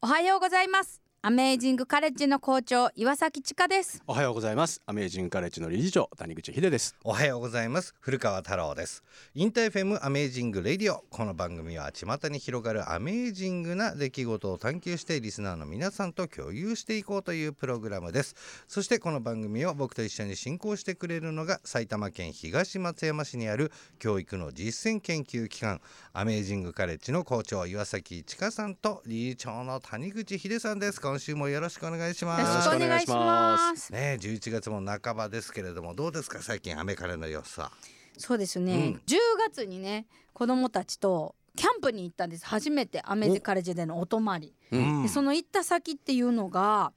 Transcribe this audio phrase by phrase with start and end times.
[0.00, 1.07] おはようございます。
[1.20, 4.00] アメージングカレッジの校長岩崎千佳です。
[4.06, 4.80] おはようございます。
[4.86, 6.94] アメージングカレッジの理事長谷口秀です。
[7.02, 7.96] おはようございます。
[7.98, 9.02] 古川太郎です。
[9.34, 18.36] InterFM Amazing Radio この番組は巷に広がるアメージングな出来事を探求してリスナーの皆さんと共有していこうというプログラムです。
[18.68, 25.80] そしてこの番組を僕と一緒に進行してくれるのが埼玉県東松山市にある教育の実践研究機関
[26.12, 32.40] アメージングカレッジの校長岩崎千佳さんと理事長の谷口秀さんです今週もよろしくお願いします。
[32.42, 33.90] よろしくお願いします。
[33.90, 36.42] ね11月も半ばですけれどもどうですか？
[36.42, 37.72] 最近雨風の様子は。
[38.18, 39.02] そうですね、うん。
[39.06, 42.44] 10月にね子供たちとキャンプに行ったんです。
[42.44, 45.02] 初めてアメージカレッジでのお泊まり、うん。
[45.04, 46.92] でその行った先っていうのが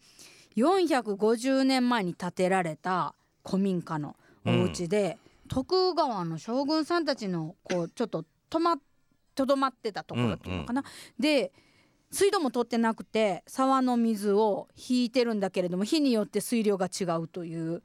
[0.58, 8.76] 450年前に建てられた古民家のお家で、徳川の将軍さんたちのこうちょっととま
[9.36, 10.84] とどまってたところっていうのかな。
[11.18, 11.54] で
[12.12, 17.82] 水道も通ってなくて沢の水を引いてるんだけれども日によって水量が違うという。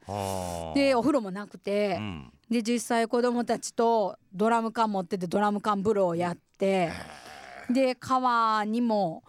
[0.75, 2.33] でお風呂もなくて、うん。
[2.49, 6.91] で実際子供たちとドラム缶持っててドラム缶風呂をやって
[7.69, 9.23] で川にも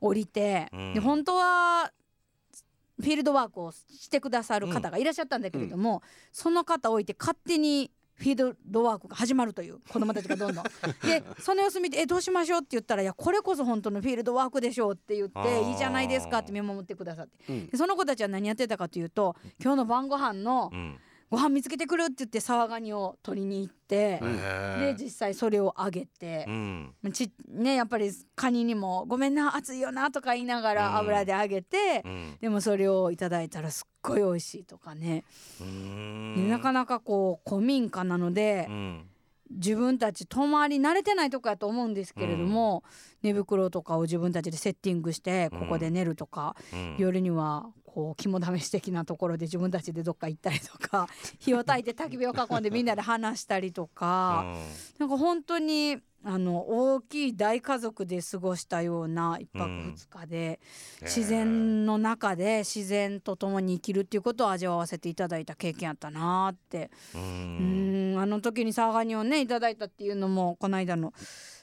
[0.00, 0.94] 降りて、うん。
[0.94, 1.92] で本当は
[2.98, 6.02] フィールドワークをしてくださる方がいらっしゃったんだけれども、
[6.32, 10.64] その方を置いて勝手にフィールドワークが始まるという子供たちがどんどん。
[11.06, 17.32] でその様子見て「えどうしましょう?」って言ったら「いやこれこそ本当のフィールドワークでしょう」って言って「いいじゃないですか」って見守ってくださって。
[17.48, 17.66] うん。
[17.68, 20.98] でその子たちは何やってたかというと今日の晩ご飯のうん
[21.30, 24.36] ご飯見つけてくるって言って沢ガニを取りに行って、うん
[24.80, 26.94] で実際それをあげてう、ん。
[27.12, 30.76] ちねやっぱりカニにも「ごめんな熱いよな」とか言いながうん。
[30.76, 32.36] ら油で揚げて、うん。
[32.40, 35.24] でもそれをいただいたらすっごい美味しいとかね、
[36.48, 39.08] なかなかこう古民家なので、うん。
[39.50, 42.84] 自分たち泊まり慣れてないとこやと思うんですけれども、
[43.22, 46.96] 寝袋とかを自分たちでセッティングしてここで寝るとか、うん。
[46.98, 47.66] 夜には
[47.98, 51.08] こう肝試し的なところで自分たちでどっか行ったりとか
[51.40, 54.54] 火を焚いて焚き火を囲んでみんなで話したりとか、
[55.00, 60.60] なんか本当にあの大きい大家族で過ごしたような一泊うん二日で、
[61.00, 61.08] うん。
[61.08, 66.92] 自然の中で自然と共に生きるっていうことを味わわせていただいた経験やったなーって。
[67.16, 71.12] ううんんあの時にサーガニをねいただいたっていうのもこの間の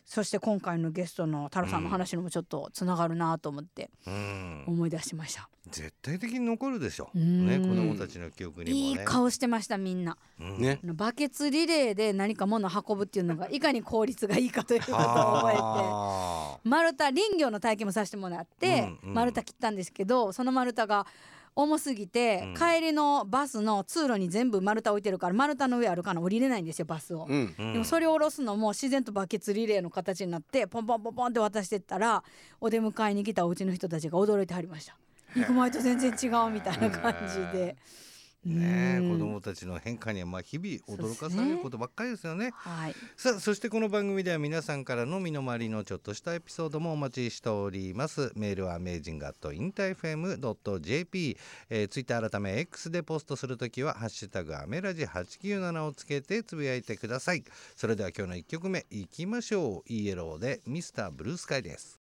[0.06, 4.64] そして今回のゲストの太郎さんの話にもちょっとつながるなと思ってうん。
[4.68, 5.50] 思い出しました。
[5.72, 7.10] 絶対的に残るでしょ。
[7.16, 7.48] うん。
[7.48, 8.84] ね子供たちの記憶にもね。
[8.84, 10.16] いい顔してましたみんな。
[10.40, 15.60] うんねバケツリレーで何か物を運ぶっていうのがいかに効率がいいかということを覚えて。
[15.62, 19.14] あ丸太林業の体験もさせてもらって、うんうん。
[19.16, 21.08] 丸太切ったんですけどその丸太が
[21.56, 27.26] 重すぎて、うん帰りのバスの通路に全部丸太置いてるから丸太の上あるから降りれないんですよバスを。
[27.30, 32.24] うんーうんでもそれを下ろすのも自然とバケツリレーの形になってポンポンポンポンって渡してったら
[32.60, 34.98] お出迎えに来たお家の人たちが驚いてはりました。
[35.36, 37.76] 行く前と全然違うみたいな感じで。
[38.46, 39.14] ねうん。
[39.14, 40.68] 子供たちの変化にはまあ日々
[41.00, 42.52] 驚かされることばっかりですよね。
[42.54, 42.96] はい。
[43.18, 48.32] さあそしてこの番組では皆さんからの身の回りのちょっとしたエピソードもお待ちしております。
[48.36, 51.38] メールは amazing.intafm.jp、
[51.70, 57.44] えー、ツイッター改め X でポストするときはハッシュタグアメラジ897をつけてつぶやいてください。
[57.76, 59.92] それでは今日の1曲目いきましょう。
[59.92, 60.92] ELO で Mr.
[60.92, 62.05] Blue Sky です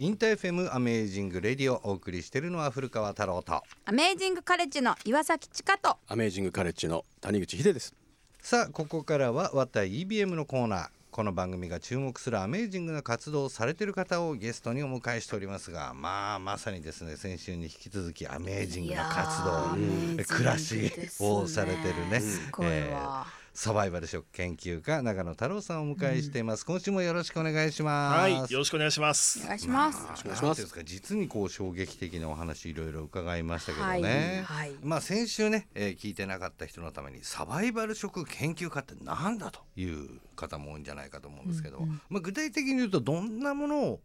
[0.00, 3.64] インター FMアメージングレディオお送りしているのは古川太郎と。
[3.84, 5.96] アメージングカレッジの岩崎千佳と。
[6.06, 7.92] アメージングカレッジの谷口秀です。
[8.40, 10.88] さあここからは「わた EBM」のコーナー。
[11.10, 22.20] この番組が注目するアメージングな活動をされている方をゲストにお迎えしておりますがまあまさにですね先週に引き続きアメージングな活動暮らしをされてるね。
[22.20, 23.26] すごいわ。
[23.60, 29.48] サバイバル食研究家長野太郎さんをお迎えしています、今週もよろしくお願いしますはい、よろしくお願いしますお。
[29.48, 29.98] 願いします。
[30.00, 44.00] まあろしくお願いします実にこう衝撃的なお話いろいろ伺いましたけどはいね、はいまあ先週ね、えー聞いてなかった人のためにサバイバル食研究家ってなんだという方も多いんじゃないかと思うんですけど、うんうんまあ具体的に言うとどんなものを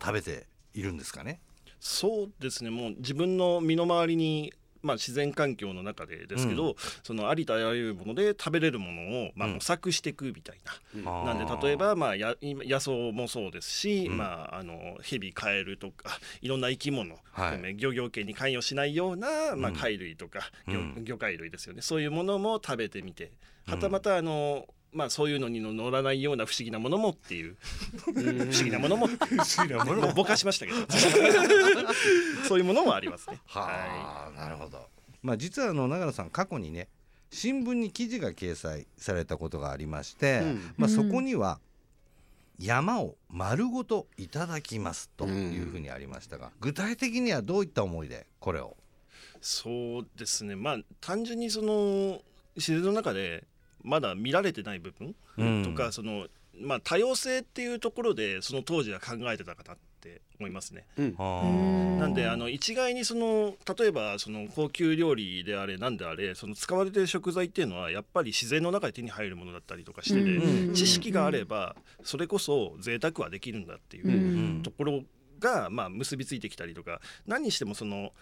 [0.00, 1.42] 食べているんですかね？
[1.80, 4.54] そうですね、もう自分の身の回りに。
[4.82, 9.54] まあ、自然環境の中でですけど、うそのありとあらゆるもので食べれるものを、まあ、うん。
[9.54, 14.18] 模索していくみたいな、あーなんで例えば、まあ、や今野草もそうですし、うん。
[14.18, 17.76] まあ、あのヘビカエルとか いろんな生き物、はい。
[17.76, 19.76] 漁業系に関与しないような、まあ、うん。
[19.76, 21.82] 貝類とか、魚介類ですよね。
[21.82, 23.24] そういうものも食べてみて。
[23.24, 23.30] うん
[23.66, 27.56] はたまたあの、まあ、そういうのにの乗らないような不思議なものもっていう。
[28.04, 29.06] 不思議なものも。
[29.06, 30.12] 不思議なものも。
[30.12, 30.78] ぼかしましたけど。
[32.48, 33.38] そういうものもありますね。
[33.46, 34.88] はあ、なるほど。
[35.22, 36.88] まあ実はあの長野さん過去にね
[37.30, 40.74] 新聞に記事が掲載されたことがありまして、うん。
[40.76, 41.60] まあうんそこには
[42.58, 48.76] 山を丸ごといただきますというふうにありましたが、具体的にはどういった思いでこれを？
[49.40, 50.56] そうですね。
[50.56, 52.20] まあ単純にその
[52.56, 53.44] 自然の中で
[53.82, 55.14] まだ見られてない部分
[55.64, 56.26] とか、その
[56.60, 60.84] まあ多様性っていうところでその当時は考えてたかなって思いますね。
[60.96, 75.02] なんであの一概にその例えばその高級料理であれなんであれその使われてる食材っていうのはやっぱり自然の中で手に入るものだったりとかしてて、知識があればそれこそ贅沢はできるんだっていうところ
[75.38, 78.12] がまあ結びついてきたりとか何にしてもその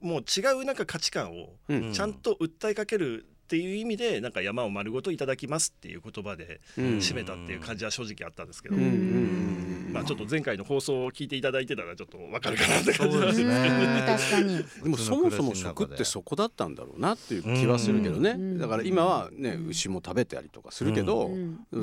[0.00, 1.54] もう違うなんか価値観を
[1.92, 14.04] ちゃんと訴えかけるっていう意味でなんか山を丸ごといただきますっていう言葉で締めたっていう感じは正直あったんですけど、まあちょっと前回の放送を聞いていただいてたらちょっとわかるかなって感じなんですね。
[14.06, 14.56] 確かに。
[14.84, 21.28] でもそもそも食ってそこだったんだろうなっていう気はするけどね、だから今はね牛も食べたりとかするけど、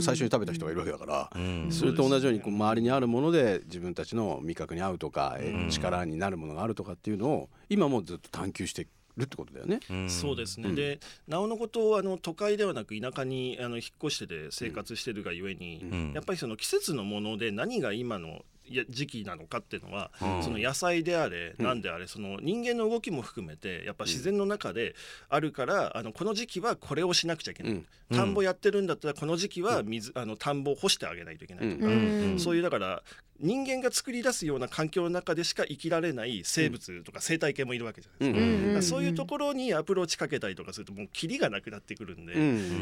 [0.02, 1.30] 最初に食べた人がいるわけだから、
[1.70, 5.38] それと同じようにこう周りにあるもので自分たちの味覚に合うとか、
[5.70, 8.88] 力になるものがあるとかっていうのを今もずっと探求して
[9.20, 9.80] るってことだよね。
[10.10, 18.44] そうですね、でなおのことあの都会ではなく田舎にあの引っ越してて生活してるがゆえに、やっぱりその季節のもので何が今の
[18.90, 20.12] 時期なのかっていうのは、
[20.42, 24.96] その野菜であれ何であれその人間の動きも含めてやっぱ自然の中で
[25.30, 33.04] あるから、あのこの時期はこれをしなくちゃいけない、田んぼやってるんだったらこの時期は水、あの田んぼを干してあげないといけないとか、そういうだから
[33.42, 38.82] 人間が作り出すような環境の中でしか生きられない生物とか生態系もいるわけじゃないですか。
[38.82, 42.34] そういうところにアプローチかけたりとかするともうキリがなくなってくるんで、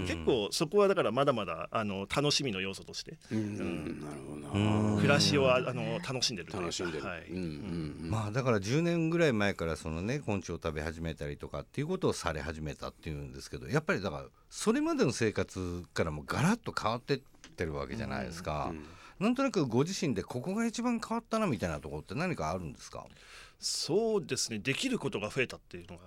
[0.07, 4.01] 結構そこはだからまだまだあの楽しみの要素として、うん。
[4.01, 4.95] なるほどな。
[4.98, 7.06] 暮らしをああの楽しんでる楽しんでる。
[7.06, 7.27] はい。
[7.29, 17.19] うんうんまあだから10年ぐらい前からそのね昆虫を食べ始めたりとかっていうことをされ始めたっていうんですけどやっぱりだからそれまでの生活からもガラッと変わってっ
[17.57, 18.71] てるわけじゃないですか、
[19.19, 23.06] なんとなくご自身でここが一番変わったなみたいなところって何かあるんですか？
[23.59, 24.59] そうですね。
[24.59, 26.03] できることが増えたっていうのが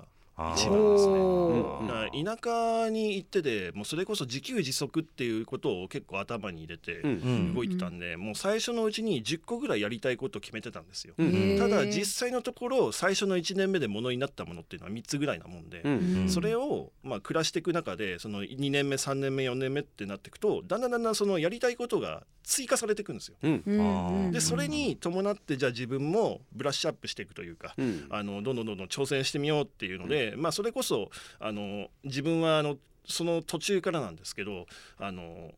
[0.56, 1.12] 一番ですね。
[1.18, 11.14] おだから田舎に行っててもうそれこそ自給自足っていうことを結構頭に入れてん動いてたんで、もう最初のうちに10個ぐらいやりたいことを決めてたんですよ。
[11.18, 23.36] へーただ実際のところ最初の1年目でものになったものっていうのは3つぐらいなもんで、うんそれをまあ暮らしていく中でその2年目3年目4年目ってなっていくとだんだんだんだんそのやりたいことが追加されていくんですよ。
[23.42, 24.32] うんうんうん。
[24.32, 28.06] でそれに伴ってじゃあ自分もブラッシュアップしていくというか、うん。
[28.10, 34.66] あのどんどんどんどん挑戦してみようっていうので、まあそれこそあの自分はあのその途中からなんですけど
[34.98, 35.52] あの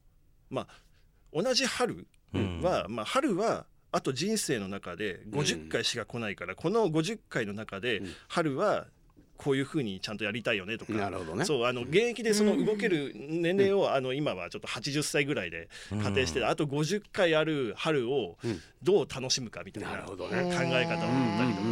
[0.50, 0.66] まあ
[1.32, 2.06] 同じ春
[2.62, 8.86] は、まあ春はあと人生の中で50回しか来ないから、この50回の中で春は
[9.42, 10.92] こういうふうにちゃんとやりたいよねとか。
[10.92, 11.44] なるほどね。
[11.44, 15.68] そうあの現役でその動ける年齢を、あの今はちょっと80歳ぐらいで
[16.02, 18.36] 仮定して、あと50回ある春を
[18.82, 21.68] どう楽しむかみたいななるほど考ねえ方を持ったりとか、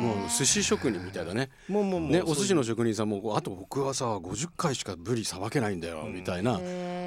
[0.00, 1.50] もう寿司職人みたいだね。
[1.68, 6.58] もうもうもうね、お寿司の職人さんもあと僕はさ50回しかブリさばけないんだよみたいな、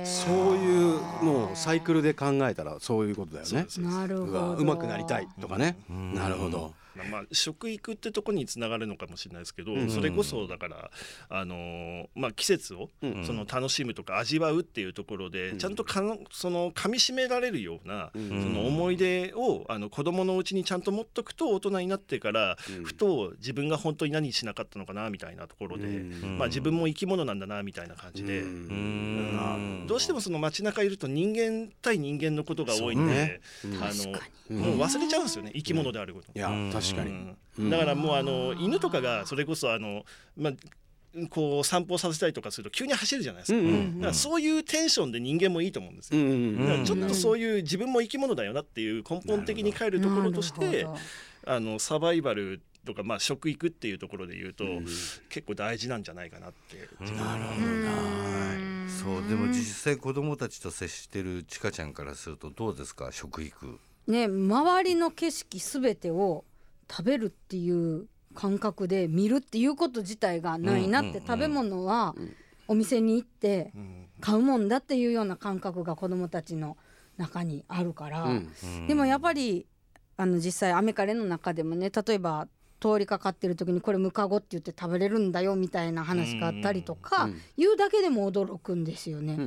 [0.03, 4.07] そういうもうサイクルで考えたらそういうことだよねな。
[4.07, 5.77] るほどうまくなりたいとかね。
[5.89, 6.73] なるほど。
[6.95, 10.91] まあ、食育ってとこにつながるのかもしれないですけど、それこそだから、
[11.29, 12.89] あのーまあ、季節を
[13.25, 28.41] その楽しむとか味わうっていうところで、ちゃんとかのその噛みしめられるような、その思い出をあの子供のうちにちゃんと持っとくと大人になってから、ふと自分が本当に何しなかったのかなみたいなところで、まあ、自分も生き物なんだなみたいな感じで。
[28.41, 29.85] うん。
[29.87, 33.41] どうしてもその街中いると人間対人間のことが多いんで、
[33.81, 34.11] あの
[34.49, 36.31] もう忘れちゃうんですよね生き物であること。
[36.81, 37.35] 確かに。
[37.57, 37.69] うん。
[37.69, 40.05] だからもうあの犬とかがそれこそあの
[40.37, 40.53] まあ
[41.29, 43.59] こう散歩させたりとかすると急に走るじゃないですか,、
[43.97, 50.99] だからそういうテンションで人間もいいと思うんですよ、うんうんだからちょっとそういう自分も生き物だよなっていう根本的に帰るところとしてなるほど。
[51.47, 54.65] あのサバイバルとかまあ食育っていうところで言うと、
[55.29, 63.09] 結構大事なんじゃないかなって自分はそうでも実際子供たちと接してるちかちゃんからするとどうですか？
[63.11, 63.79] 食育。
[64.07, 66.45] ね周りの景色すべてを
[66.89, 72.15] 食べるっていう感覚で見るっていうこと自体がないなって、食べ物は
[72.67, 73.73] お店に行って
[74.21, 76.77] 買うもんだっていうような感覚が子どもたちの
[77.17, 78.87] 中にあるから、うん。
[78.87, 79.65] でもやっぱり
[80.17, 82.47] あの実際アメカレの中でもね例えば
[82.79, 89.37] 通りかかってる時にこれムカゴって言って食べれるんだよみたいな話があったりとか、言うだけでも驚くんですよね。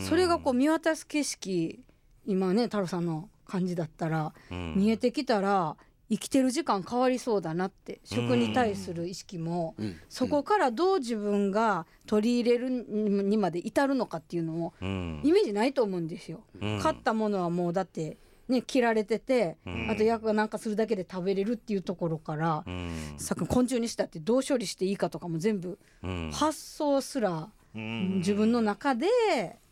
[0.00, 1.80] それがこう見渡す景色
[2.24, 5.76] 今ね太郎さんの感じだったら、見えてきたら
[6.10, 9.74] 生きてる時間変わりそうだなって食に対する意識も、
[10.08, 15.20] そこからどう自分が取り入れるにまで至るのかっていうのもうん。
[15.22, 16.40] イメージないと思うんですよ。
[16.82, 18.16] 買ったものはもうだって
[18.48, 19.90] ね切られてて、うん。
[19.90, 23.14] あと役がなんかするだけで食べれるっていうところから、うん。
[23.18, 26.30] さっき昆虫にしたってどう処理していいかとかも全部うん。
[26.32, 28.14] 発想すらうん。
[28.18, 29.06] 自分の中で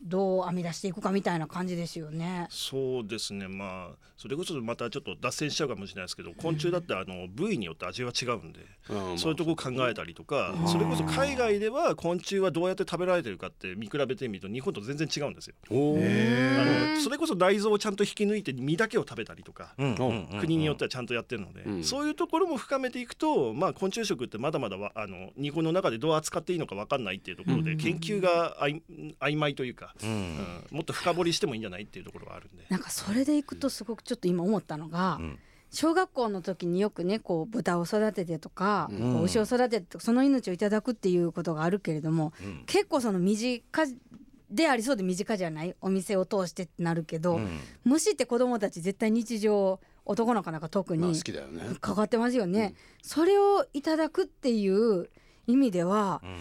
[0.03, 2.47] どう編み出していくかみたいな感じですよね。
[2.51, 3.49] そうですね。
[3.49, 8.61] まあそれこそまたちょっと脱線しちゃうかもしれないですけど昆虫だってあの部位によって味は違うんで、
[8.91, 9.19] うん。
[9.19, 15.55] そういうとこ考えたりとか、うんそれこそ海外では昆虫はどうやって食べられてるかって見比べてみると日本と全然違うんですよ。
[15.71, 19.75] あのそれこそ内臓をちゃんと引き抜いて身だけを食べたりとか。
[20.41, 21.07] 国によってはちゃん。
[21.07, 21.85] とやってるので、うん。
[21.85, 27.79] そういうところも深めていくと、まあ、昆虫食ってまだまだわあの日本の中でどう扱っていいのか分かんないっていうところで、うん。
[27.79, 28.83] 研究があい
[29.21, 30.09] 曖昧というか、うん。
[30.09, 30.67] うん。
[30.71, 32.65] もっと深掘りしてもいいんじゃないっていうところがあるんで。
[32.69, 35.39] なんかそれでいくとすごくちょっと今思ったのが、うん。
[35.71, 39.23] 小学校の時によくねこう豚を育ててとか、うん。
[39.23, 42.65] 牛を育ててとかその命をいただくっていうことがあるけれどもうん。
[42.67, 43.63] 結構その身近
[44.51, 47.59] でありそうで身近じゃないお店を通してってなるけど、うん。
[47.85, 51.63] 虫って子供たち絶対日常男の子なんか特まあに好きだよね。
[51.81, 55.11] かかってますよね、それをいただくっていう
[55.49, 56.37] 意味ではうん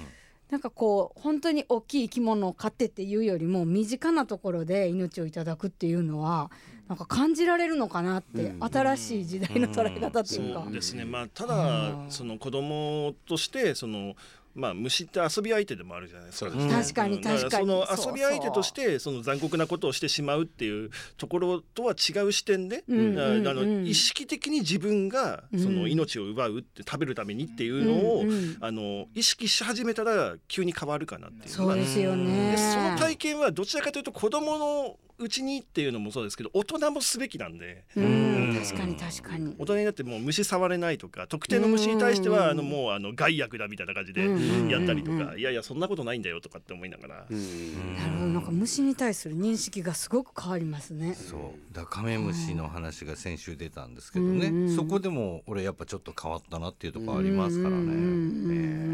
[0.50, 6.52] なんかこう本当に大きい生き物を飼ってっていうよりも身近なところで命をいただくっていうのは
[6.88, 8.64] なんか感じられるのかなって、うん。
[8.64, 10.64] 新しい時代の捉え方っていうか。
[10.64, 12.06] そうですね、まあ、たうだん。
[12.10, 14.16] その子供としてその、
[14.56, 16.50] まあ、虫って遊び相手でもあるじゃないですか。
[16.50, 16.70] すね。
[16.70, 17.66] 確かに確かに。
[17.66, 18.14] そのそうそう。
[18.14, 28.58] 遊び相手としてその残酷なことをしてしまうっていうところとは違う視点で、うんうんうんあの意識的に自分がその命を奪うって食べるためにっていうのを、うんうん。
[28.62, 32.52] あの意識し始めたら急に変わるかなっていうそうですよね。
[32.52, 37.86] でその体験はどちらかというと子供のうちにっていうのもそうですけど大人もすべきなんで。
[37.96, 38.04] うん。
[38.04, 38.56] うん。
[38.56, 39.56] 確かに確かに。
[39.58, 44.70] 大人になってもう虫触れないとか特定の虫に対してうんはあのもうあの害悪だみたいな感じでうん。
[44.70, 45.26] やったりとうん。
[45.26, 47.26] かいやいやそんなことないんだよとかって思いながら。
[47.30, 47.96] うん。
[47.98, 48.26] なるほど。
[48.28, 51.14] なんか虫に対する認識がすごく変わりますね。
[51.16, 51.74] そう。
[51.76, 58.02] だカメムシの話が先週出たんですけどね、そこでも俺やっぱちょっと変わったなっていうところありますからね、うんうんうんう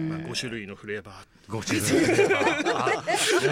[0.06, 0.10] ん。
[0.10, 1.16] まあ5種類のフレーバー。
[1.52, 1.98] ご主人
[2.74, 3.04] あ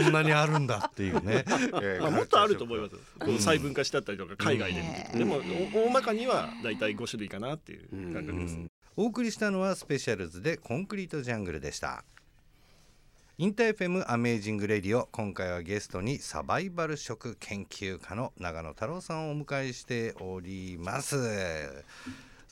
[0.03, 1.43] こんなにあるんだっていうね、
[1.81, 2.95] えーまあもっとあると思います。
[3.17, 4.81] この細分化してあったりとか海外で。
[4.81, 5.37] 見ててでも
[5.73, 8.59] お大まかにはだいたい5種類かなっていう感覚です。
[8.95, 12.03] お送りしたのはスペシャルズでコンクリートジャングルでした。
[13.37, 21.15] インター FMアメージングレディオ今回はゲストにサバイバル食研究家の永野太郎さんをお迎えしております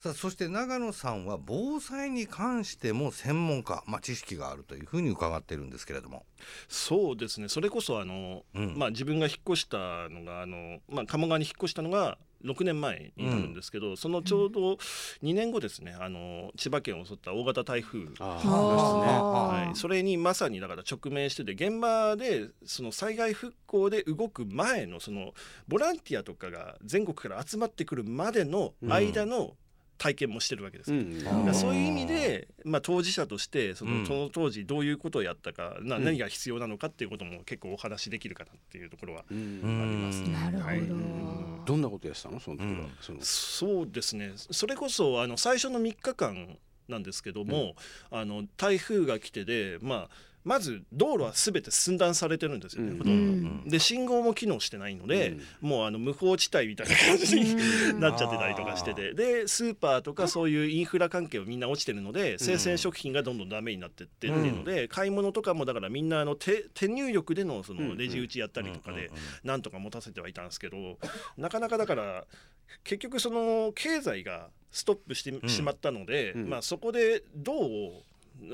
[0.08, 6.24] さあそして永野さんは防災に関しても専門家、まあ、知識があるというふうに伺っているんですけれども。
[6.70, 7.50] そうですね。
[7.50, 8.78] それこそあの、うん。
[8.78, 14.76] まあ、自分が引っ越したのがあの、まあ、鴨川に引っ越したのが6年前になるんですけど、そのちょうど
[15.24, 25.34] 2年後ですねあの千葉県を襲った大型台風あああはい、それにまさにだから直面してて現場でその災害復興で動く前のその
[25.68, 29.56] ボランティアとかが全国から集まってくるまでの間の
[29.98, 30.98] 体験もしてるわけですよ。
[30.98, 31.54] うん。
[31.54, 34.02] そういう意味で、まあ、当事者としてそうん。
[34.02, 36.04] のその当時どういうことをやったか、なうん。
[36.06, 39.38] 何が必要なのかっていうことも結構お話しできるかなっていうところはうん。
[39.38, 40.32] うん。
[40.34, 40.66] なるほど。
[40.66, 40.82] はい。
[41.66, 42.40] どんなことやってたの？
[42.40, 42.90] その時は、うん。
[43.02, 43.20] その。
[43.22, 44.34] そうですね。
[44.36, 47.76] それこそあの最初の3日間なんですけども、
[48.12, 50.10] あの台風が来てで、まあ、
[50.48, 52.98] まず道路は全て寸断されてるんですよね、うん。
[53.00, 53.50] ほとんど。
[53.50, 53.70] うん。
[53.70, 58.00] で信号も機能してないので、もうあの無法地帯みたいな感じにうん。
[58.00, 59.14] なっちゃってたりとかしてて。
[59.14, 69.12] でスーパーとかそういうインフラ関係はみんな落ちてるので生鮮食品がどんどんダメになってってっていうので、買い物とかもだからみんなあの手手入力でのそのレジ打ちやったりとかで
[69.44, 70.78] なんとか持たせてはいたんですけど
[71.38, 72.26] なかなかだから
[72.84, 76.50] 結局その経済がストップしてんしまったので、うん。
[76.50, 78.04] まあ、そこでどう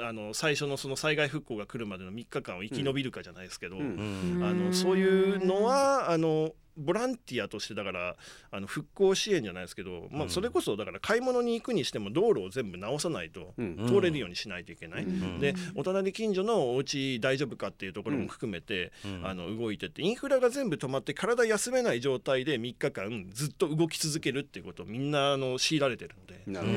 [0.02, 4.36] あの最初のその災害復興が来るまでの3日間を生き延びるかじゃないですけど、うん。
[4.38, 4.44] うん。
[4.44, 8.16] あのそういうのはあのボランティアとしてだから
[8.52, 10.30] あの復興支援じゃないですけど、まあ、うん。
[10.30, 13.54] それこそだから買い物に行くにしても道路を全部直さないと
[13.88, 15.04] 通れるようにしないといけない。
[15.04, 15.40] うん。
[15.40, 19.26] でお隣近所のお家大丈夫かっていうところも含めて、うん。
[19.26, 26.34] あの動いてってインフラが全部止まって体休めない状態で3日間ずっと動き続けるっていうことをみんなあの強いられてるので。
[26.48, 26.68] なる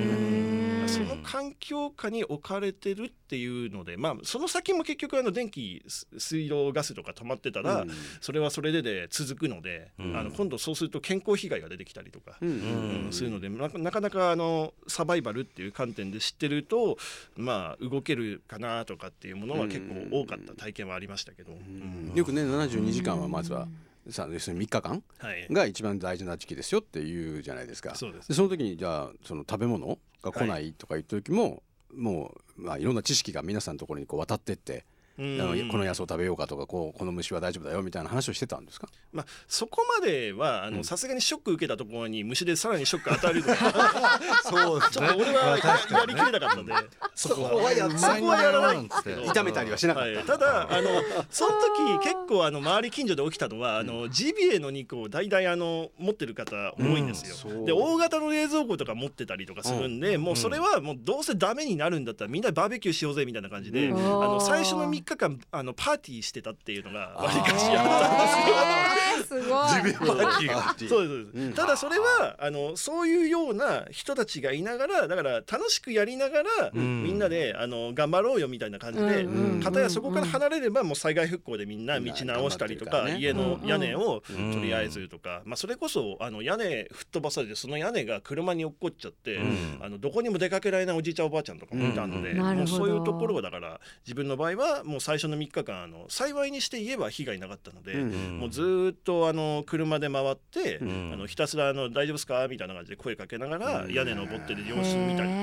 [0.88, 7.90] その環境下に置かれてるっていうので、まあ、その先も結局あの電気す水道ガスとか止まってたら、うん。
[8.20, 10.16] それはそれでで続くので、うん。
[10.16, 12.36] あの今度そうすると健康被害が出てきたりとか。
[12.40, 12.48] うん。
[12.48, 13.12] うん。
[13.12, 16.98] そういうのでななかなかあのサバイバルっていう観点で知ってると
[17.36, 22.12] まあ動けるかなとかっていうものは結構多かった体験はありましたけど、うん。
[22.14, 23.68] よくね72時間はまずは
[24.10, 27.94] さ要するに3日間はい、が一番大事な時期ですよっていうじゃないですか。
[27.94, 28.28] そうです。
[28.28, 31.62] でその時にじゃあその食べ物が来ないとか言った時も、
[31.94, 34.84] もう、まあ、いろんな知識が皆さんのところにこう渡ってって
[35.18, 44.20] あのこの野草食べようかとかこうこの虫は大丈夫だよみたいな話をしてたんですか、まあ、そこまではさすがにショック受けたところに虫でさらにショック与えるとか。
[44.44, 46.72] そうです、ね、ちょっと俺はやりきれなかったんで、
[47.14, 49.26] そこはやそこはやらないんですけど。
[49.36, 50.88] 痛めたりはしなかった、はい、ただあの
[51.30, 51.52] その
[51.98, 69.42] 時結構あの周り近所で起きたのはあのジビエの肉を大体あの持ってる方多いんですよ、うん、で大型の冷蔵庫とか持ってたりとかするんで、うん、もうそれはもうどうせダメになるんだったらみんなバーベキューしようぜみたいな感じで、うん、あの最初の3日間あのパーティーしてたっていうのがわりかしあったんですよ。
[69.42, 69.50] すごい。
[69.50, 70.88] パーティー。
[70.88, 79.26] そうです、ただそれはあのそういうような人たちがいながらだから楽しくやりながら、みんなであの頑張ろうよみたいな感じで、
[79.62, 84.32] かたやそこから離れればもう災害復興でみんな道直したりとか、家の屋根をと
[84.62, 89.40] りあえずとか、まあそれこそあの屋根吹っ飛ばされてその屋根が車に落っこっちゃって、
[89.80, 100.84] あのどこにも出かけられないおじいちゃんおばあちゃんとかもいたので、もうそういうところをだから自分の場合はもう最初の3日間あの幸いにして言えば被害なかったので、もうずっとあの車で回って、あ
[101.16, 105.34] のひたすらあの大丈夫ですかみたいな感じで声かけながら屋根登ってる様子見たりと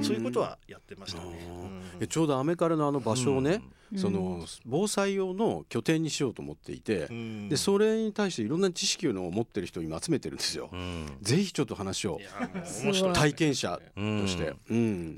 [0.00, 2.06] か、そういうことはやってましたね。
[2.08, 3.62] ちょうどアメカルのあの場所をね、
[3.96, 7.08] その防災用の拠点にしようと思っていて、
[7.48, 10.70] でそれに対していろんな知識を持ってる人今集めてるんですよ。
[11.20, 12.20] ぜひちょっと話を。
[13.14, 14.54] 体験者として、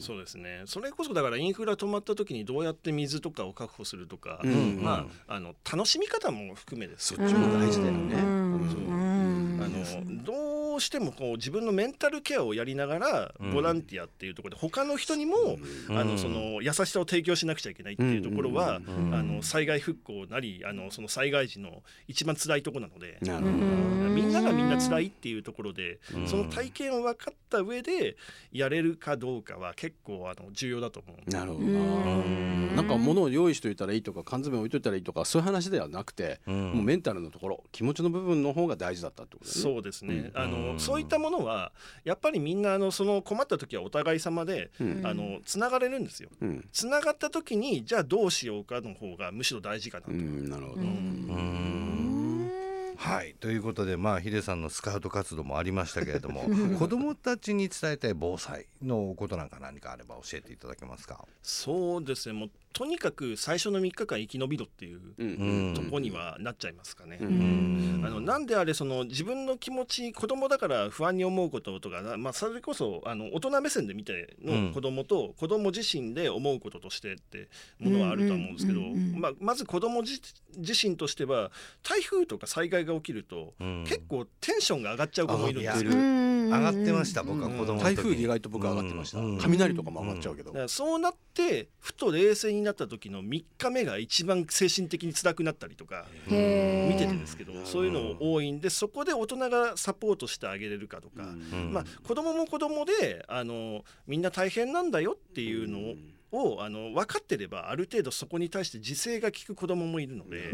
[0.00, 0.62] そうですね。
[0.66, 4.40] それこそだからインフラ止まった時にどうやって水とかを確保するとか、
[4.80, 8.16] まああの楽しみ方も含めですそっちも大事だよね。
[8.16, 8.20] あ
[9.68, 15.58] のどうしてもこう自分のメンタルケアをやりながらボランティアっていうところで他の人にも、
[15.90, 18.80] あのその優しさを提供しなくちゃいけないっていうところは、あ
[19.22, 23.18] の災害復興なりあのその災害時の一番辛いところなので
[24.10, 28.16] みんながみんな辛いっていうところでその体験を分かった上で
[28.52, 31.30] やれるかどうかは結構あの重要だと思う。
[31.30, 31.66] なるほど。
[32.74, 39.62] なんか物を用意しといたらいいとか缶詰置いといたらいいとかそういう話ではなくて、もうメンタルのところ気持ちの部分の方が大事だったってことですね。
[39.62, 41.72] そうですね、あのそういったものは
[42.04, 44.70] やっぱりみんなあのその困った時はお互い様で、
[45.02, 46.28] あのつながれるんですよ。
[46.72, 50.12] つながった時にじゃあどうしようかの方がむしろ大事かなと。
[50.12, 50.82] なるほど。
[53.14, 53.34] はい。
[53.38, 56.42] ということでまあヒデさんのスカウト活動もありましたけれども
[56.78, 61.24] 子どもたちに伝えたい防災のことなんか何かあれば教えていただけますか？
[61.42, 62.32] そうですね。
[62.34, 67.18] もうとにかく最初の3日間生き延びろっていうとこにはなっちゃいますかね。
[67.20, 67.24] あ
[68.10, 77.48] のなんであれその自分の気持ち子供だから不安に思うこととか、まあ、それこそあの大人目線で見ての子供と子供自身で思うこととしてって
[77.78, 80.20] ものはあると思うんですけど、まあ、まず子供自
[80.56, 81.52] 身としては
[81.84, 85.90] 台風とか災害が起きると、結構テンションが上がっちゃう子もいるんですよ。
[85.92, 101.22] 上がってました僕は子供台風意外と僕上がってました、雷とかも上がっちゃうけど、そうなってふと冷静になった時の3日目が一番精神的に辛くなったりとか見ててですけどそういうの多いんでそこで大人がサポートしてあげれるかとか、
[101.70, 105.94] まあ、子供も子供であのみんな大変なんだよっていうのを。
[106.36, 110.50] をあの分かってればある程度そこに対して自制が利く子供もいるので。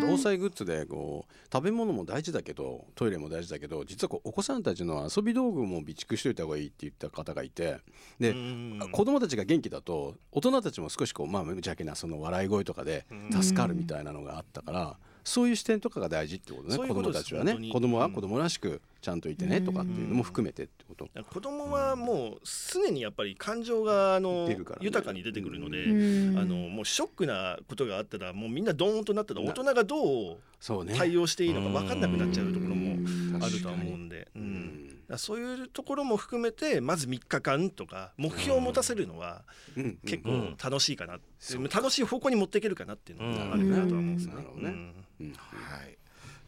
[0.00, 7.78] 防災グッズでこう食べ物も大事だけどトイレも大事だけど実はこうお子さんたちの遊び道具も備蓄しといた方がいいって言った方がいて
[8.18, 8.34] で
[8.92, 14.96] 子供たちが元気だと大人たちも少しこうまあ無邪気なその笑い声とかで助かるみたいなのがあったから。
[15.24, 16.76] そういう視点とかが大事ってことね。
[16.76, 17.56] 子供たちはね。
[17.72, 20.64] 子供は子供らしくちゃんといてねとかっていうのも含めて。
[20.64, 22.40] ってこと子供はもう
[22.72, 24.48] 常にやっぱり感情があの、
[24.80, 25.84] 豊かに出てくるので
[26.38, 30.36] あのもうショックなことがあったらもうみんなドーンとなったら大人がどう
[30.96, 32.96] 対応していいのか分かんなくなっちゃうところも
[33.44, 34.28] あるとは思うんで。
[34.34, 34.96] うん。
[35.16, 39.42] そういうところも含めてまず3日間とか目標を持たせるのは
[40.06, 41.18] 結構楽しいかな、
[41.74, 44.34] 楽しい方向に持っていけるかなっていうのがあるなとは思うんですね。
[45.28, 45.98] はい。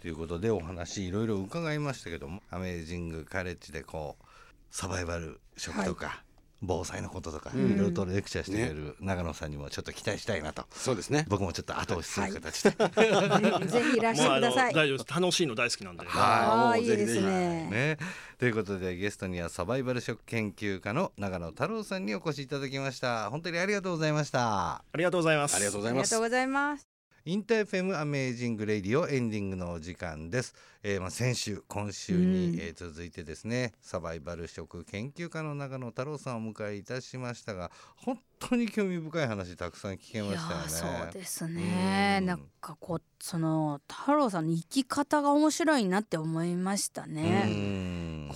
[0.01, 4.25] ということでお話いろいろ伺いましたけどもアメージングカレッジでこう
[4.71, 6.17] サバイバル食とか、はい。
[6.65, 11.27] 防災のこととか、いろいろとレクチャーしてくれる長野さんにもちょっと期待したいなと、そうですね。
[11.29, 14.75] 僕もちょっと後押しする形で、はい、 ぜひいらしてください。
[14.75, 15.21] 大丈夫です。
[15.21, 16.07] 楽しいの大好きなんで。
[16.07, 17.69] はい、いいですね。
[17.69, 17.99] ね。
[18.39, 23.29] ということでゲストにはサバイバル食研究家の長野太郎さんにお越しいただきました。
[23.31, 24.77] 本当にありがとうございました。
[24.77, 25.57] ありがとうございます。
[25.57, 25.85] ありがとうご
[26.29, 26.92] ざいます
[27.25, 40.69] インター FMアメージングレイディオエンディングのお時間です、えー、まあ先週今週に、えー、続いてですねサバイバル食研究家の永野太郎さんをお迎えいたしましたが本当に興味深い話たくさん聞けましたよね。
[40.69, 47.45] そうですね、ん、なんかこうその太郎さんの生き方が面白いなって思いましたね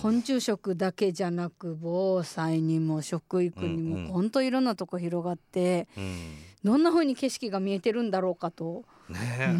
[0.01, 6.35] 昆虫食だけじゃなく防災にも食育にも本当いろんなとこ広がってうん。
[6.63, 8.83] どんな風に景色が見えてるんだろうかと。
[9.09, 9.57] うねん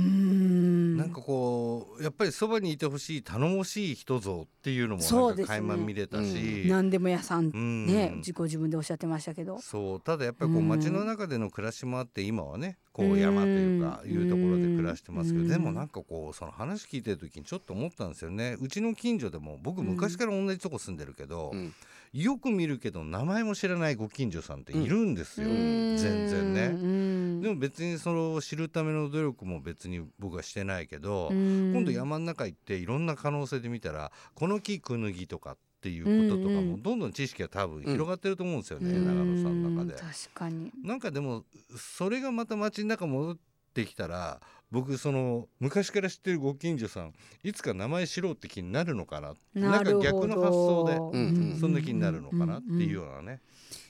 [0.98, 7.86] なんかこうやっぱりそばにいてほしい頼もしい人像っていうのもそうんか垣間見れたし、何でも屋さんうん。
[7.86, 9.60] ね自己自分でおっしゃってましたけど。
[9.60, 10.68] そうただやっぱりこううん。
[10.68, 15.50] 街の中での暮らしもあって今はねこう山というかうんいうところで暮らしてますけどうん。
[15.50, 18.58] でもなんかこうその話聞いてる時にちょっと思ったんですよね。
[18.60, 21.74] うちの近所でも僕昔から同じとこ住んでるけど、うん
[22.14, 25.98] よく見るけど名前も知らないご近所さんっているんですよ、うん。
[25.98, 26.62] 全然ね。
[26.68, 27.42] うん。
[27.42, 31.74] でも別にその知るための努力も別に僕はしてないけど、うん。
[31.74, 39.06] 今度山の中行っていろんな可能性で見たらこの木クヌギとかっていうこととかもどんどん知識が多分広がってると思うんですよね、うん。
[39.06, 40.00] 長野さんの中で。
[40.00, 40.72] 確かに。
[40.84, 41.44] なんかでも
[41.78, 43.42] それがまた街の中戻って
[43.86, 47.14] きたら僕その昔から知ってるご近所さん
[47.44, 49.34] いつか名前知ろうって気になるのかな。
[49.54, 51.58] なんか逆の発想でうんうん。
[51.60, 53.42] そんな気になるのかなっていうようなね、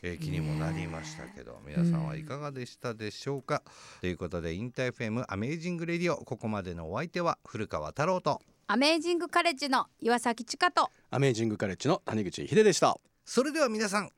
[0.03, 1.59] えー気にもなりましたけど。
[1.65, 3.63] 皆さんはいかがでしたでしょうか、
[4.01, 8.39] ということでインター FMアメージングレディオここまでのお相手は古川太郎と。
[8.67, 10.91] アメージングカレッジの岩崎千佳と。
[11.09, 12.99] アメージングカレッジの谷口秀でした。
[13.25, 14.11] それでは皆さん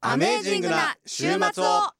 [0.00, 1.94] アメージングな週末を